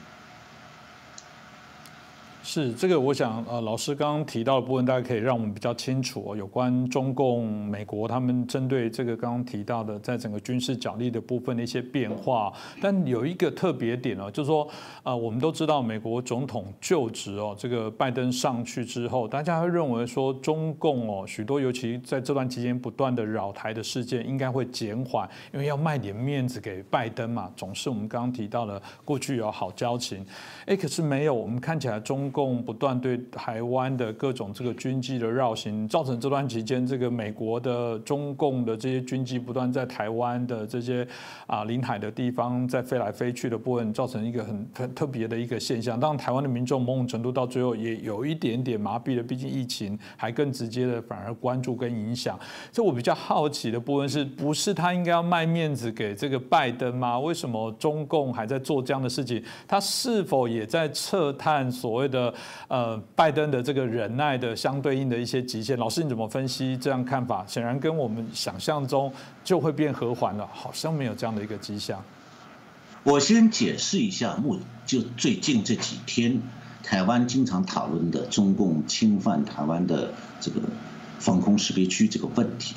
[2.45, 6.38] 是这个，我想呃，老师刚刚提到的部分，大家可以让我们比较清楚哦。
[6.38, 12.53] 有关中共、美国他们针对这个刚刚提到的，在整个军事角力的部分的一些变化。
[12.79, 14.67] 但有一个特别点哦，就是说，
[15.01, 30.23] 呃，我们都知道美国总统就职哦，这个拜登上去之后，大家会认为说，中共哦，许多尤其在这段期间不断的扰台的事件，应该会减缓，因为要卖点面子给拜登嘛，总是我们刚刚提到的过去有好交情。
[30.67, 32.31] 哎，可是没有，我们看起来中。
[32.35, 41.07] 共不断对台湾的各种这个军机的绕行，造成这段期间这个美国的中共的这些军机不断在台湾的这些
[41.47, 45.97] 啊临海的地方在飞来飞去的部分，造成一个很很特别的一个现象。
[45.97, 52.37] 当然，台湾的民众某种程度到最后也有一点点麻痹了，毕竟疫情还更直接的反而关注跟影响。
[52.69, 57.17] 这我比较好奇的部分是不是他应该要卖面子给这个拜登吗？
[57.17, 59.41] 为什么中共还在做这样的事情？
[59.65, 62.24] 他是否也在测探所谓的？
[62.67, 67.45] 呃，拜登的这个忍耐的相对应的一些极限，老师你怎么分析这样看法？
[67.47, 69.11] 显然跟我们想象中
[69.43, 72.03] 就会变和缓了，好像没有这样的一个迹象。
[73.03, 76.41] 我先解释一下，目就最近这几天，
[76.81, 80.59] 台湾经常讨论的中共侵犯台湾的这个
[81.19, 82.75] 防空识别区这个问题。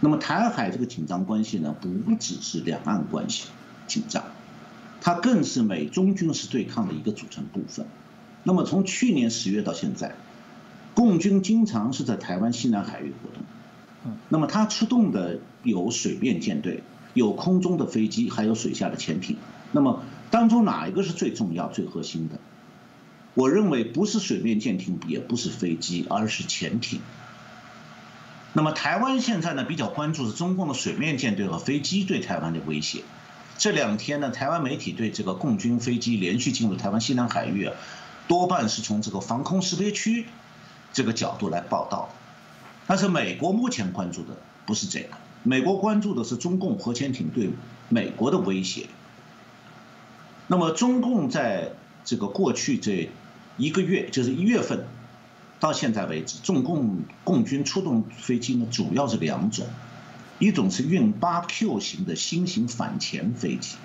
[0.00, 1.88] 那么台海这个紧张关系呢，不
[2.20, 3.48] 只是两岸关系
[3.86, 4.22] 紧张，
[5.00, 7.86] 它更是美中军事对抗的一个组成部分。
[8.46, 10.14] 那么从去年十月到现在，
[10.94, 13.42] 共军经常是在台湾西南海域活动。
[14.28, 19.36] 那么它出动的有水面舰队，有空中的飞机，还有水下的潜艇。
[19.72, 22.38] 那么当中哪一个是最重要、最核心的？
[23.34, 27.00] 我认为不是水面舰艇，也不是飞机，而是潜艇。
[28.52, 33.00] 那么台湾现在呢，比较关注是中共的水面舰队和飞机对台湾的威胁。
[33.58, 37.74] 这两天呢，台湾媒体对这个共军飞机连续进入台湾西南海域啊。
[38.28, 40.26] 多半是从这个防空识别区
[40.92, 42.08] 这个角度来报道，
[42.86, 47.50] 但是美国目前关注的不是这个，美国关注的是中共核潜艇对
[47.88, 48.86] 美国的威胁。
[50.48, 51.72] 那么中共在
[52.04, 53.10] 这个过去这
[53.56, 54.86] 一个月，就是一月份
[55.58, 59.66] 到现在为止，中共共军出动飞机呢，主要是两种，
[60.38, 63.76] 一种是运八 Q 型的新型反潜飞机。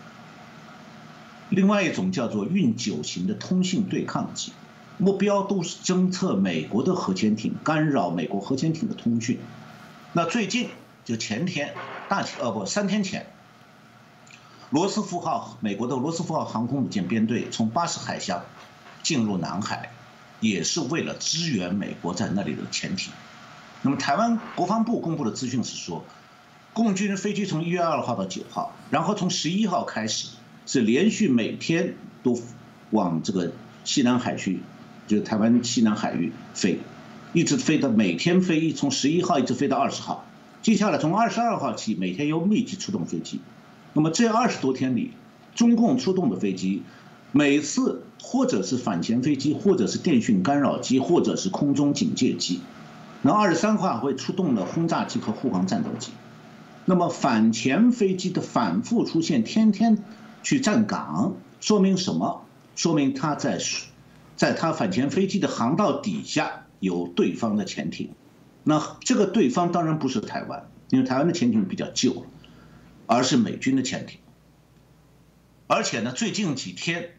[1.52, 4.54] 另外一种叫做运九型的通信对抗机，
[4.98, 9.38] 目标都是侦测美国的核潜艇，干扰美国核潜艇的通讯。
[10.14, 10.70] 那最近
[11.04, 11.74] 就前天，
[12.08, 13.26] 大前呃不三天前，
[14.70, 18.46] 罗斯福号美国的罗斯福号航空母舰编队从巴士海峡
[19.04, 19.92] 进入南海，
[20.40, 23.12] 也是为了支援美国在那里的潜艇。
[23.82, 26.06] 那么台湾国防部公布的资讯是说，
[26.72, 30.30] 共军飞机从一月二号到九号，然后从十一号开始。
[30.72, 32.40] 是连续每天都
[32.92, 33.52] 往这个
[33.84, 34.62] 西南海区，
[35.06, 36.80] 就是台湾西南海域飞，
[37.34, 40.26] 一直飞到每天飞，从十一号一直飞到二十号。
[40.62, 43.42] 接下来从二十二号起，每天又密集出动飞机。
[43.92, 45.12] 那么这二十多天里，
[45.56, 46.84] 中共出动的飞机，
[47.34, 52.62] 每次或者是反潜飞机，或者是电讯干扰机，或者是空中警戒机。
[53.22, 56.14] 那二十三号会出动的轰炸机和护航战斗机。
[56.86, 60.02] 那么反潜飞机的反复出现，天天。
[60.44, 62.46] 去站岗，说明什么？
[62.76, 63.60] 说明他在，
[64.38, 68.12] 在他反潜飞机的航道底下有对方的潜艇。
[68.64, 72.26] 那这个对方当然不是台湾，因为台湾的潜艇比较旧，
[73.08, 74.20] 而是美军的潜艇。
[75.68, 77.10] 而且呢，最近几天，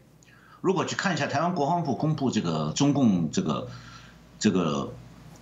[0.59, 3.69] 如果去看一下台湾国防部公布这个中共这个
[4.39, 4.93] 这个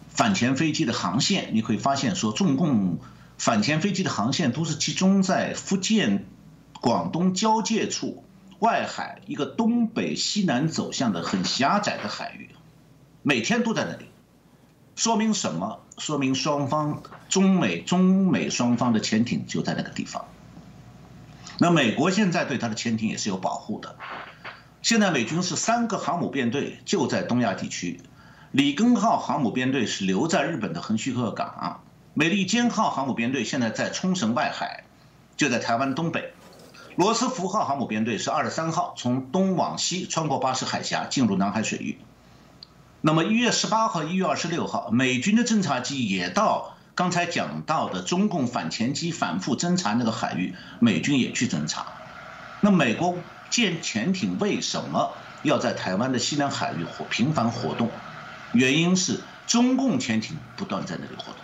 [0.09, 2.99] 反潜飞机的航线，你会发现说，中共
[3.37, 6.25] 反潜飞机的航线都是集中在福建。
[6.81, 8.25] 广东交界处
[8.57, 12.49] 外海一个东北西南走向的很狭窄的海域，
[13.21, 14.07] 每天都在那里，
[14.95, 15.79] 说明什么？
[15.99, 20.25] 说明双方中美中美双方的潜艇就在那个地方。
[21.59, 23.95] 那美国现在对它的潜艇也是有保护的。
[24.81, 28.01] 现在美军是三个航母编队就在东亚地区，
[28.49, 31.83] 里根号航母编队是留在日本的横须贺港，
[32.15, 34.83] 美利坚号航母编队现在在冲绳外海，
[35.37, 36.30] 就在台湾东北。
[37.01, 41.97] 罗斯福号航母编队是二十三号从东往西穿过巴士海峡进入南海水域。
[43.01, 51.87] 那么一月十八号、一月二十六号，美军的侦察机也到刚才讲到的中共反潜机反复侦察那个海域，美军也去侦察。
[52.59, 53.17] 那美国
[53.49, 57.89] 舰潜艇为什么要在台湾的西南海域活频繁活动？
[58.53, 61.41] 原因是中共潜艇不断在那里活动。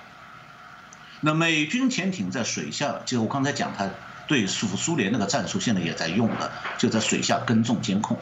[1.21, 3.89] 那美军潜艇在水下，就我刚才讲，它
[4.27, 8.19] 对苏苏联那个战术现在也在用的，就在水下跟踪监控。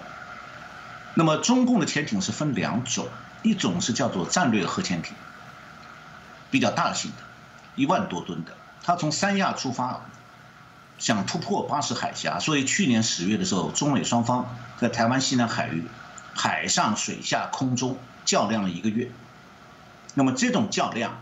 [1.15, 3.07] 那么中共的潜艇是分两种。
[3.43, 5.15] 一种是叫做战略核潜艇，
[6.49, 7.17] 比较大型的，
[7.75, 8.53] 一万多吨的。
[8.81, 10.01] 它从三亚出发，
[10.97, 15.83] 想突破巴士海峡，所以去年十月的时候，中美双方在台湾西南海域，
[16.33, 19.11] 海上、水下、空中较量了一个月。
[20.15, 21.21] 那么这种较量，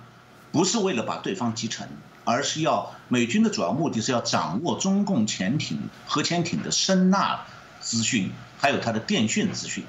[0.54, 1.90] 不是为了把对方击沉，
[2.26, 7.42] 而是要美军的主要目的是要掌握中共潜艇、核潜艇的声呐
[7.80, 9.84] 资讯，还有它的电讯资讯。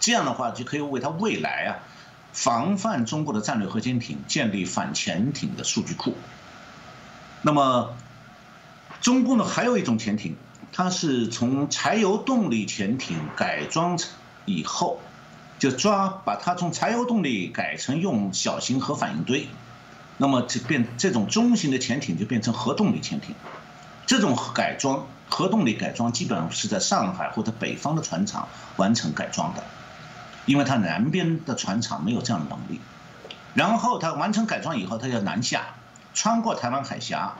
[0.00, 1.70] 这样的话就可以为它未来啊，
[2.32, 6.14] 防范中国的战略核潜艇建立反潜艇的数据库。
[7.42, 7.96] 那么，
[9.00, 10.36] 中共呢还有一种潜艇，
[10.72, 13.98] 它是从柴油动力潜艇改装
[14.44, 15.00] 以后，
[15.58, 19.48] 就抓把它从柴油动力改成用小型核反应堆，
[20.16, 23.34] 那么这变这种中型的潜艇就变成核动力潜艇。
[24.06, 29.64] 这种改装核动力改装基本上是在上海或者北方的船厂完成改装的。
[30.46, 32.78] 因为它南边的船厂没有这样的能力，
[33.54, 35.68] 然后它完成改装以后，它要南下，
[36.12, 37.32] 穿过台湾海峡，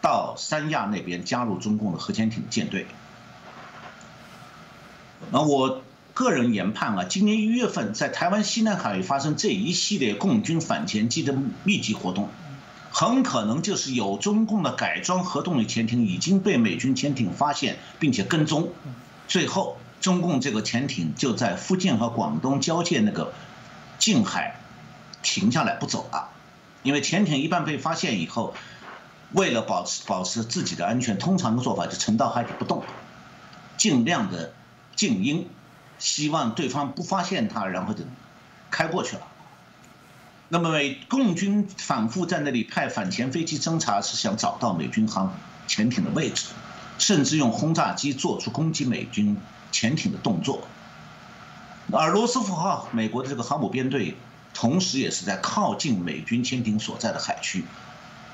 [0.00, 2.86] 到三亚那边加入中共的核潜艇舰队。
[5.30, 5.82] 那我
[6.16, 12.30] 个人研判啊，今年一月份在台湾西南海域发生这一系列共军反潜机的密集活动，
[12.90, 18.70] 很可能就是有中共的改装核动力潜艇已经被美军潜艇发现并且跟踪，
[19.28, 19.76] 最后。
[19.98, 23.32] 中共这个潜艇就在福建和广东交界那个
[23.98, 24.60] 近海
[25.22, 26.28] 停下来不走了，
[26.82, 28.54] 因为潜艇一般被发现以后，
[29.32, 32.84] 为了保持保持自己的安全，通常的做法就沉到海底不动，
[33.78, 34.52] 尽量的
[34.94, 35.48] 静音，
[35.98, 38.04] 希望对方不发现它，然后就
[38.70, 39.22] 开过去了。
[40.48, 45.36] 那么美共军反复在那里派反潜飞机侦察，是想找到美军航
[45.66, 46.46] 潜艇的位置，
[46.98, 49.36] 甚至用轰炸机做出攻击美军。
[49.72, 50.66] 潜艇的动作，
[51.92, 54.16] 而罗斯福号美国的这个航母编队，
[54.54, 57.64] 同时也是在靠近美军潜艇所在的海区，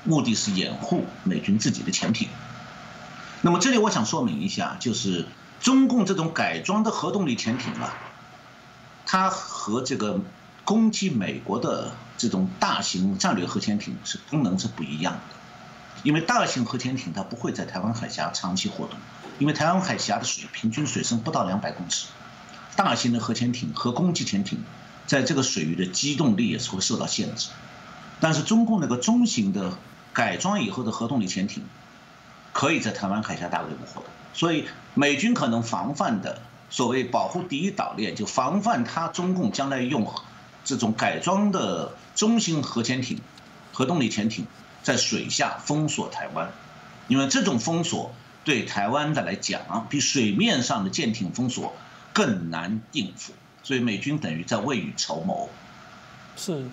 [0.05, 2.29] 目的是掩护美军自己的潜艇。
[3.41, 5.27] 那么这里我想说明一下，就是
[5.63, 7.95] 中共这种改装的核动力潜艇啊，
[9.05, 10.19] 它和这个
[10.65, 15.35] 攻击美国的这种大型战略核潜艇是功能是不一样的，
[16.03, 18.99] 因为大型核潜艇它不会在台湾海峡长期活动。
[19.39, 22.07] 因为台湾海峡的水平均水深不到两百公尺，
[22.75, 24.61] 大型的核潜艇和攻击潜艇
[25.07, 27.47] 在这个水域的机动力也是会受到限制。
[28.19, 29.77] 但是中共那个中型的
[30.11, 31.63] 改装以后的核动力潜艇，
[32.51, 34.09] 可以在台湾海峡大规模活动。
[34.33, 40.11] 所以美军可能防范的所谓保护第一岛链，就防范它中共将来用
[40.65, 43.21] 这种改装的中型核潜艇、
[43.71, 44.45] 核动力潜艇
[44.81, 46.51] 在水下封锁台湾，
[47.07, 48.13] 因为这种封锁。
[48.45, 51.73] 对台湾的来讲，比水面上的舰艇封锁
[52.11, 53.31] 更难应付，
[53.63, 55.47] 所以美军等于在未雨绸缪。
[56.35, 56.65] 是。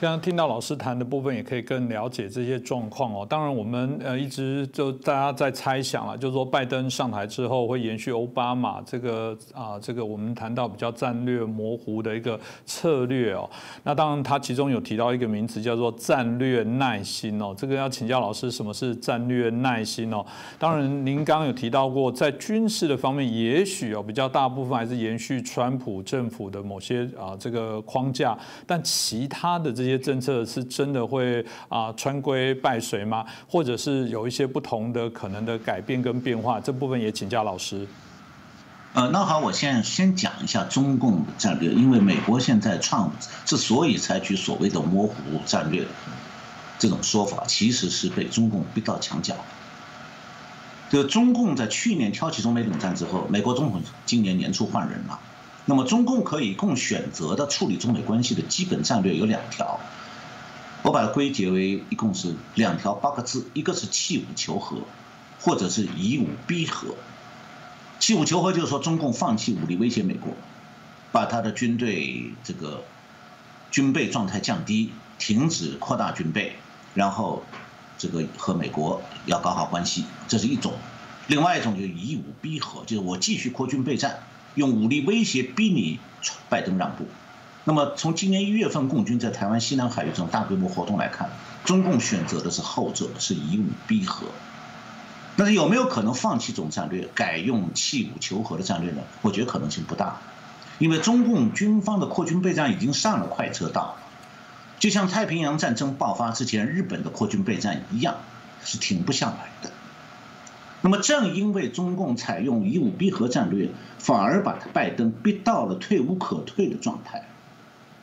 [0.00, 3.26] 刚刚听到老师谈的部分，也可以更了解这些状况哦。
[3.28, 13.46] 当然，我们呃一直就大家在猜想了，就是说拜登上台之后会延续奥巴马这个啊这个我们谈到比较战略模糊的一个策略哦。
[13.82, 17.54] 那当然，他其中有提到一个名词叫做战略耐心哦。
[17.54, 20.24] 这个要请教老师，什么是战略耐心哦？
[20.58, 28.34] 当然，您刚刚有提到过，在军事的方面，也许哦比较大部分还是延续川普政府的某些啊这个框架，
[28.66, 29.89] 但其他的这些。
[29.90, 33.26] 些政策是真的会啊穿规败水吗？
[33.46, 36.58] 或者是有一些不同的可能的改变跟变化？
[36.58, 37.86] 这部分也请教老师。
[38.92, 43.12] 呃，那好，我先先讲一下中共的战略，因为美国现在创
[43.44, 45.14] 之所以采取所谓的模糊
[45.46, 45.86] 战略
[46.78, 49.36] 这种说法，其实是被中共逼到墙角。
[50.90, 55.20] 就中共在去年挑起中美冷战之后，美国总统今年年初换人了。
[55.70, 59.78] 那么中共可以共选择的处理中美关系的基本战略有两条，
[60.82, 64.78] 我把它归结为一共是两条八个字，一个是弃武求和，
[65.40, 66.96] 或者是以武逼和。
[68.00, 70.32] 弃武求和就是说中共放弃武力威胁美国，
[71.12, 72.82] 把他的军队这个
[73.70, 76.56] 军备状态降低，停止扩大军备，
[76.94, 77.44] 然后
[77.96, 80.72] 这个和美国要搞好关系，这是一种。
[81.28, 84.18] 另外一种就是以武逼和，就是我继续扩军备战，
[84.54, 85.98] 用武力威胁逼你
[86.48, 87.06] 拜登让步。
[87.64, 91.30] 那么从今年一月份共军在台湾西南海域这种大规模活动来看，
[91.64, 94.26] 中共选择的是后者，是以武逼和。
[95.36, 99.02] 但是有没有可能放弃总战略，改用弃武求和的战略呢？
[99.22, 100.20] 我觉得可能性不大，
[100.78, 103.96] 因为中共军方的扩军备战已经上了快车道，
[104.78, 108.16] 就像太平洋战争爆发之前日本的扩军备战一样，
[108.64, 109.70] 是停不下来的。
[110.82, 113.68] 那么，正因为中共采用以武逼和战略，
[113.98, 117.28] 反而把他拜登逼到了退无可退的状态，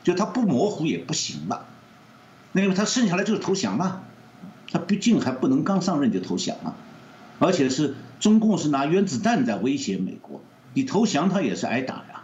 [0.04, 1.66] 就他不模糊也不行了。
[2.52, 4.04] 那因为他剩下来就是投降了，
[4.70, 6.76] 他毕竟还不能刚上任就投降了，
[7.40, 10.40] 而且是中共是拿原子弹在威胁美国，
[10.72, 12.22] 你投降他也是挨打呀，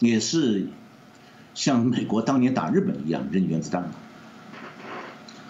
[0.00, 0.68] 也是
[1.54, 3.88] 像美国当年打日本一样扔原子弹的。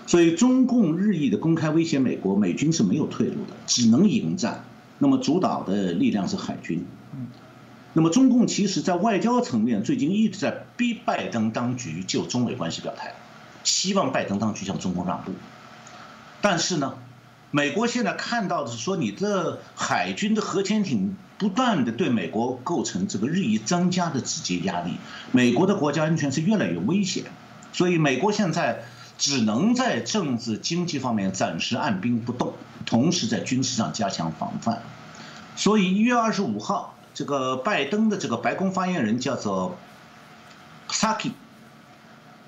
[0.06, 4.64] 所以，中共日益的公开威胁美国，美军是没有退路的，只能迎战。
[5.00, 6.86] 那么，主导的力量是海军。
[7.92, 13.14] 那么，中共其实在外交层面最近一直在逼拜登当局就中美关系表态，
[13.64, 15.32] 希望拜登当局向中共让步。
[16.40, 16.94] 但是呢，
[17.50, 24.92] 美国现在看到的是说，你的海军的核潜艇不断的对美国构成这个日益增加的直接压力，
[25.32, 27.24] 美国的国家安全是越来越危险。
[27.72, 28.84] 所以，美国现在。
[29.18, 32.52] 只能在政治经济方面暂时按兵不动，
[32.84, 34.82] 同时在军事上加强防范。
[35.56, 39.78] 所以一月二十五号，这个拜登的这个白宫发言人叫做
[40.90, 41.32] Saki，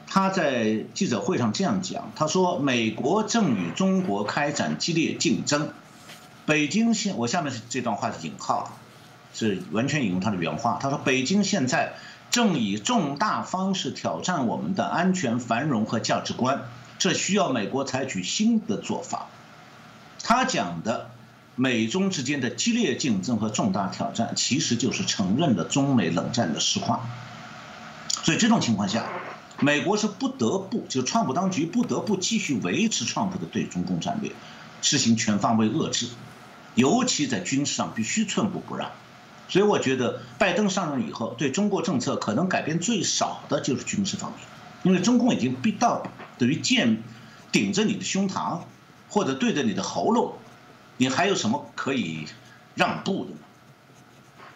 [0.06, 5.70] 他在记者会上这样讲，他说：“美国正与中国开展激烈竞争。”
[6.44, 8.78] 北京现，我下面是这段话的引号，
[9.32, 10.78] 是完全引用他的原话。
[10.82, 11.94] 他说：“北京现在。”
[12.38, 19.26] 正以重大方式挑战我们的安全、繁荣和价值观，这需要美国采取新的做法。
[20.22, 21.10] 他讲的
[21.56, 27.08] 美中之间的激烈竞争和重大挑战，其实就是承认了中美冷战的实况。
[28.22, 29.06] 所以这种情况下，
[29.58, 34.30] 美国是不得不，就川普当局不得不继续维持川普的对中共战略，
[34.80, 36.06] 实行全方位遏制，
[36.76, 38.92] 尤其在军事上必须寸步不让。
[39.48, 44.40] 所以我觉得，拜登上任以后，对中国政策可能改变最少的就是军事方面，
[44.82, 47.02] 因为中共已经逼到等于剑
[47.50, 48.60] 顶着你的胸膛，
[49.08, 50.34] 或者对着你的喉咙，
[50.98, 52.26] 你还有什么可以
[52.74, 53.36] 让步的呢？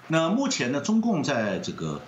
[0.08, 2.02] 那目前呢，中共在这个，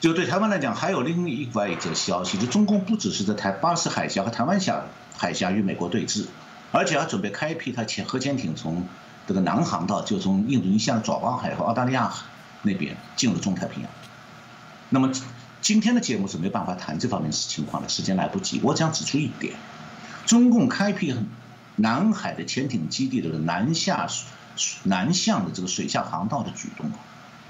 [0.00, 4.84] 就对台湾来讲，还有另外一则消息，就中共不只是在台巴士海峡和台湾峡
[5.16, 6.26] 海峡与美国对峙，
[6.72, 8.86] 而且还准备开辟它潜核潜艇从。
[9.26, 12.12] 这个南航道就从印度尼西亚爪哇海和澳大利亚
[12.62, 13.90] 那边进入中太平洋。
[14.90, 15.10] 那么
[15.60, 18.60] 今天的节目是没办法谈这方面情况的，时间来不及。
[18.62, 19.54] 我想指出一点：
[20.26, 21.14] 中共开辟
[21.76, 24.06] 南海的潜艇基地的南下
[24.84, 26.90] 南向的这个水下航道的举动，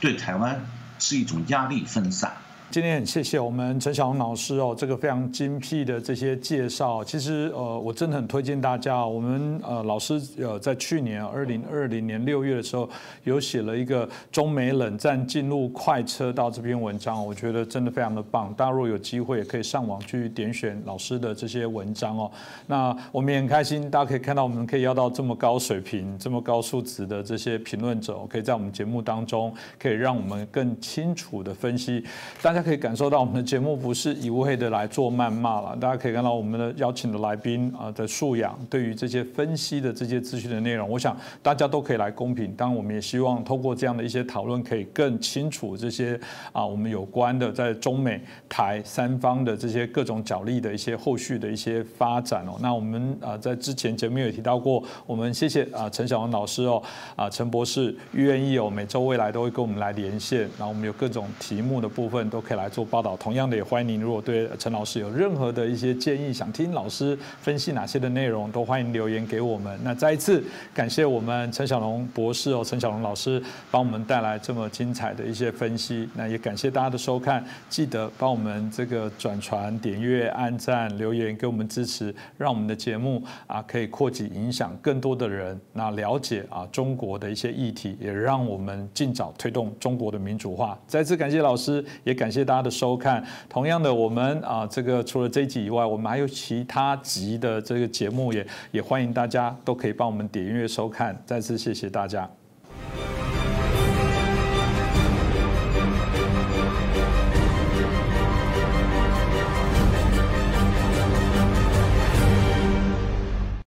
[0.00, 0.64] 对台湾
[0.98, 2.36] 是一种压力分散。
[2.70, 7.04] 今天很谢谢我们陈小龙老师哦，这个非常精辟的这些介绍。
[7.04, 9.06] 其实呃，我真的很推荐大家。
[9.06, 12.90] 我们呃老师呃在去年二零二零年六月的时候，
[13.22, 18.52] 有写了一个中美冷战进入快车道这篇文章，我觉得真的非常的棒。
[18.54, 22.28] 大家如果有机会，也可以上网去点选老师的这些文章哦。
[22.66, 32.02] 那我们也很开心，大家可以看到我们可以要到这么高水平、这么高素质的这些评论者，可以在我们节目当中，可以让我们更清楚的分析
[32.42, 32.64] 大大家。
[32.64, 42.54] 可以感受到我们的节目不是一味的来做谩骂了，大家可以看到我们的邀请的来宾啊的素养，对于这些分析的这些资讯的内容，我想大家都可以来公平。
[42.54, 46.18] 当然，我们也希望通过这样的一些讨论，可以更清楚这些
[46.52, 52.56] 啊我们有关的在中美台三方的这些各种角力的一些后续的一些发展哦。
[52.62, 56.82] 那我们啊在之前节目也提到过，我们谢谢啊陈小文老师哦
[57.14, 62.54] 啊陈博士愿意哦每周未来都会跟我们来连线，然后我们有各种题目的部分都可以。
[62.54, 64.00] 来做报道，同样的也欢迎您。
[64.00, 69.76] 如果对陈老师有任何的一些建议，想听老师分析哪些的内容，都欢迎留言给我们。
[69.82, 70.40] 那再一次
[70.72, 73.42] 感谢我们陈小龙博士哦，陈小龙老师
[73.72, 76.08] 帮我们带来这么精彩的一些分析。
[76.14, 90.78] 那也感谢大家的收看，记得帮我们这个转传、点阅、按赞、留言给我们支持，让我们的节目啊可以扩及影响更多的人，那了解啊中国的一些议题，也让我们尽早推动中国的民主化。
[90.86, 92.33] 再次感谢老师，也感。
[92.34, 93.24] 谢大家的收看。
[93.48, 101.16] 同样的，我们啊，这个除了这一集以外，我们还有其他集的这个节目，也也欢迎大家都可以帮我们点阅收看。
[101.24, 102.28] 再次谢谢大家。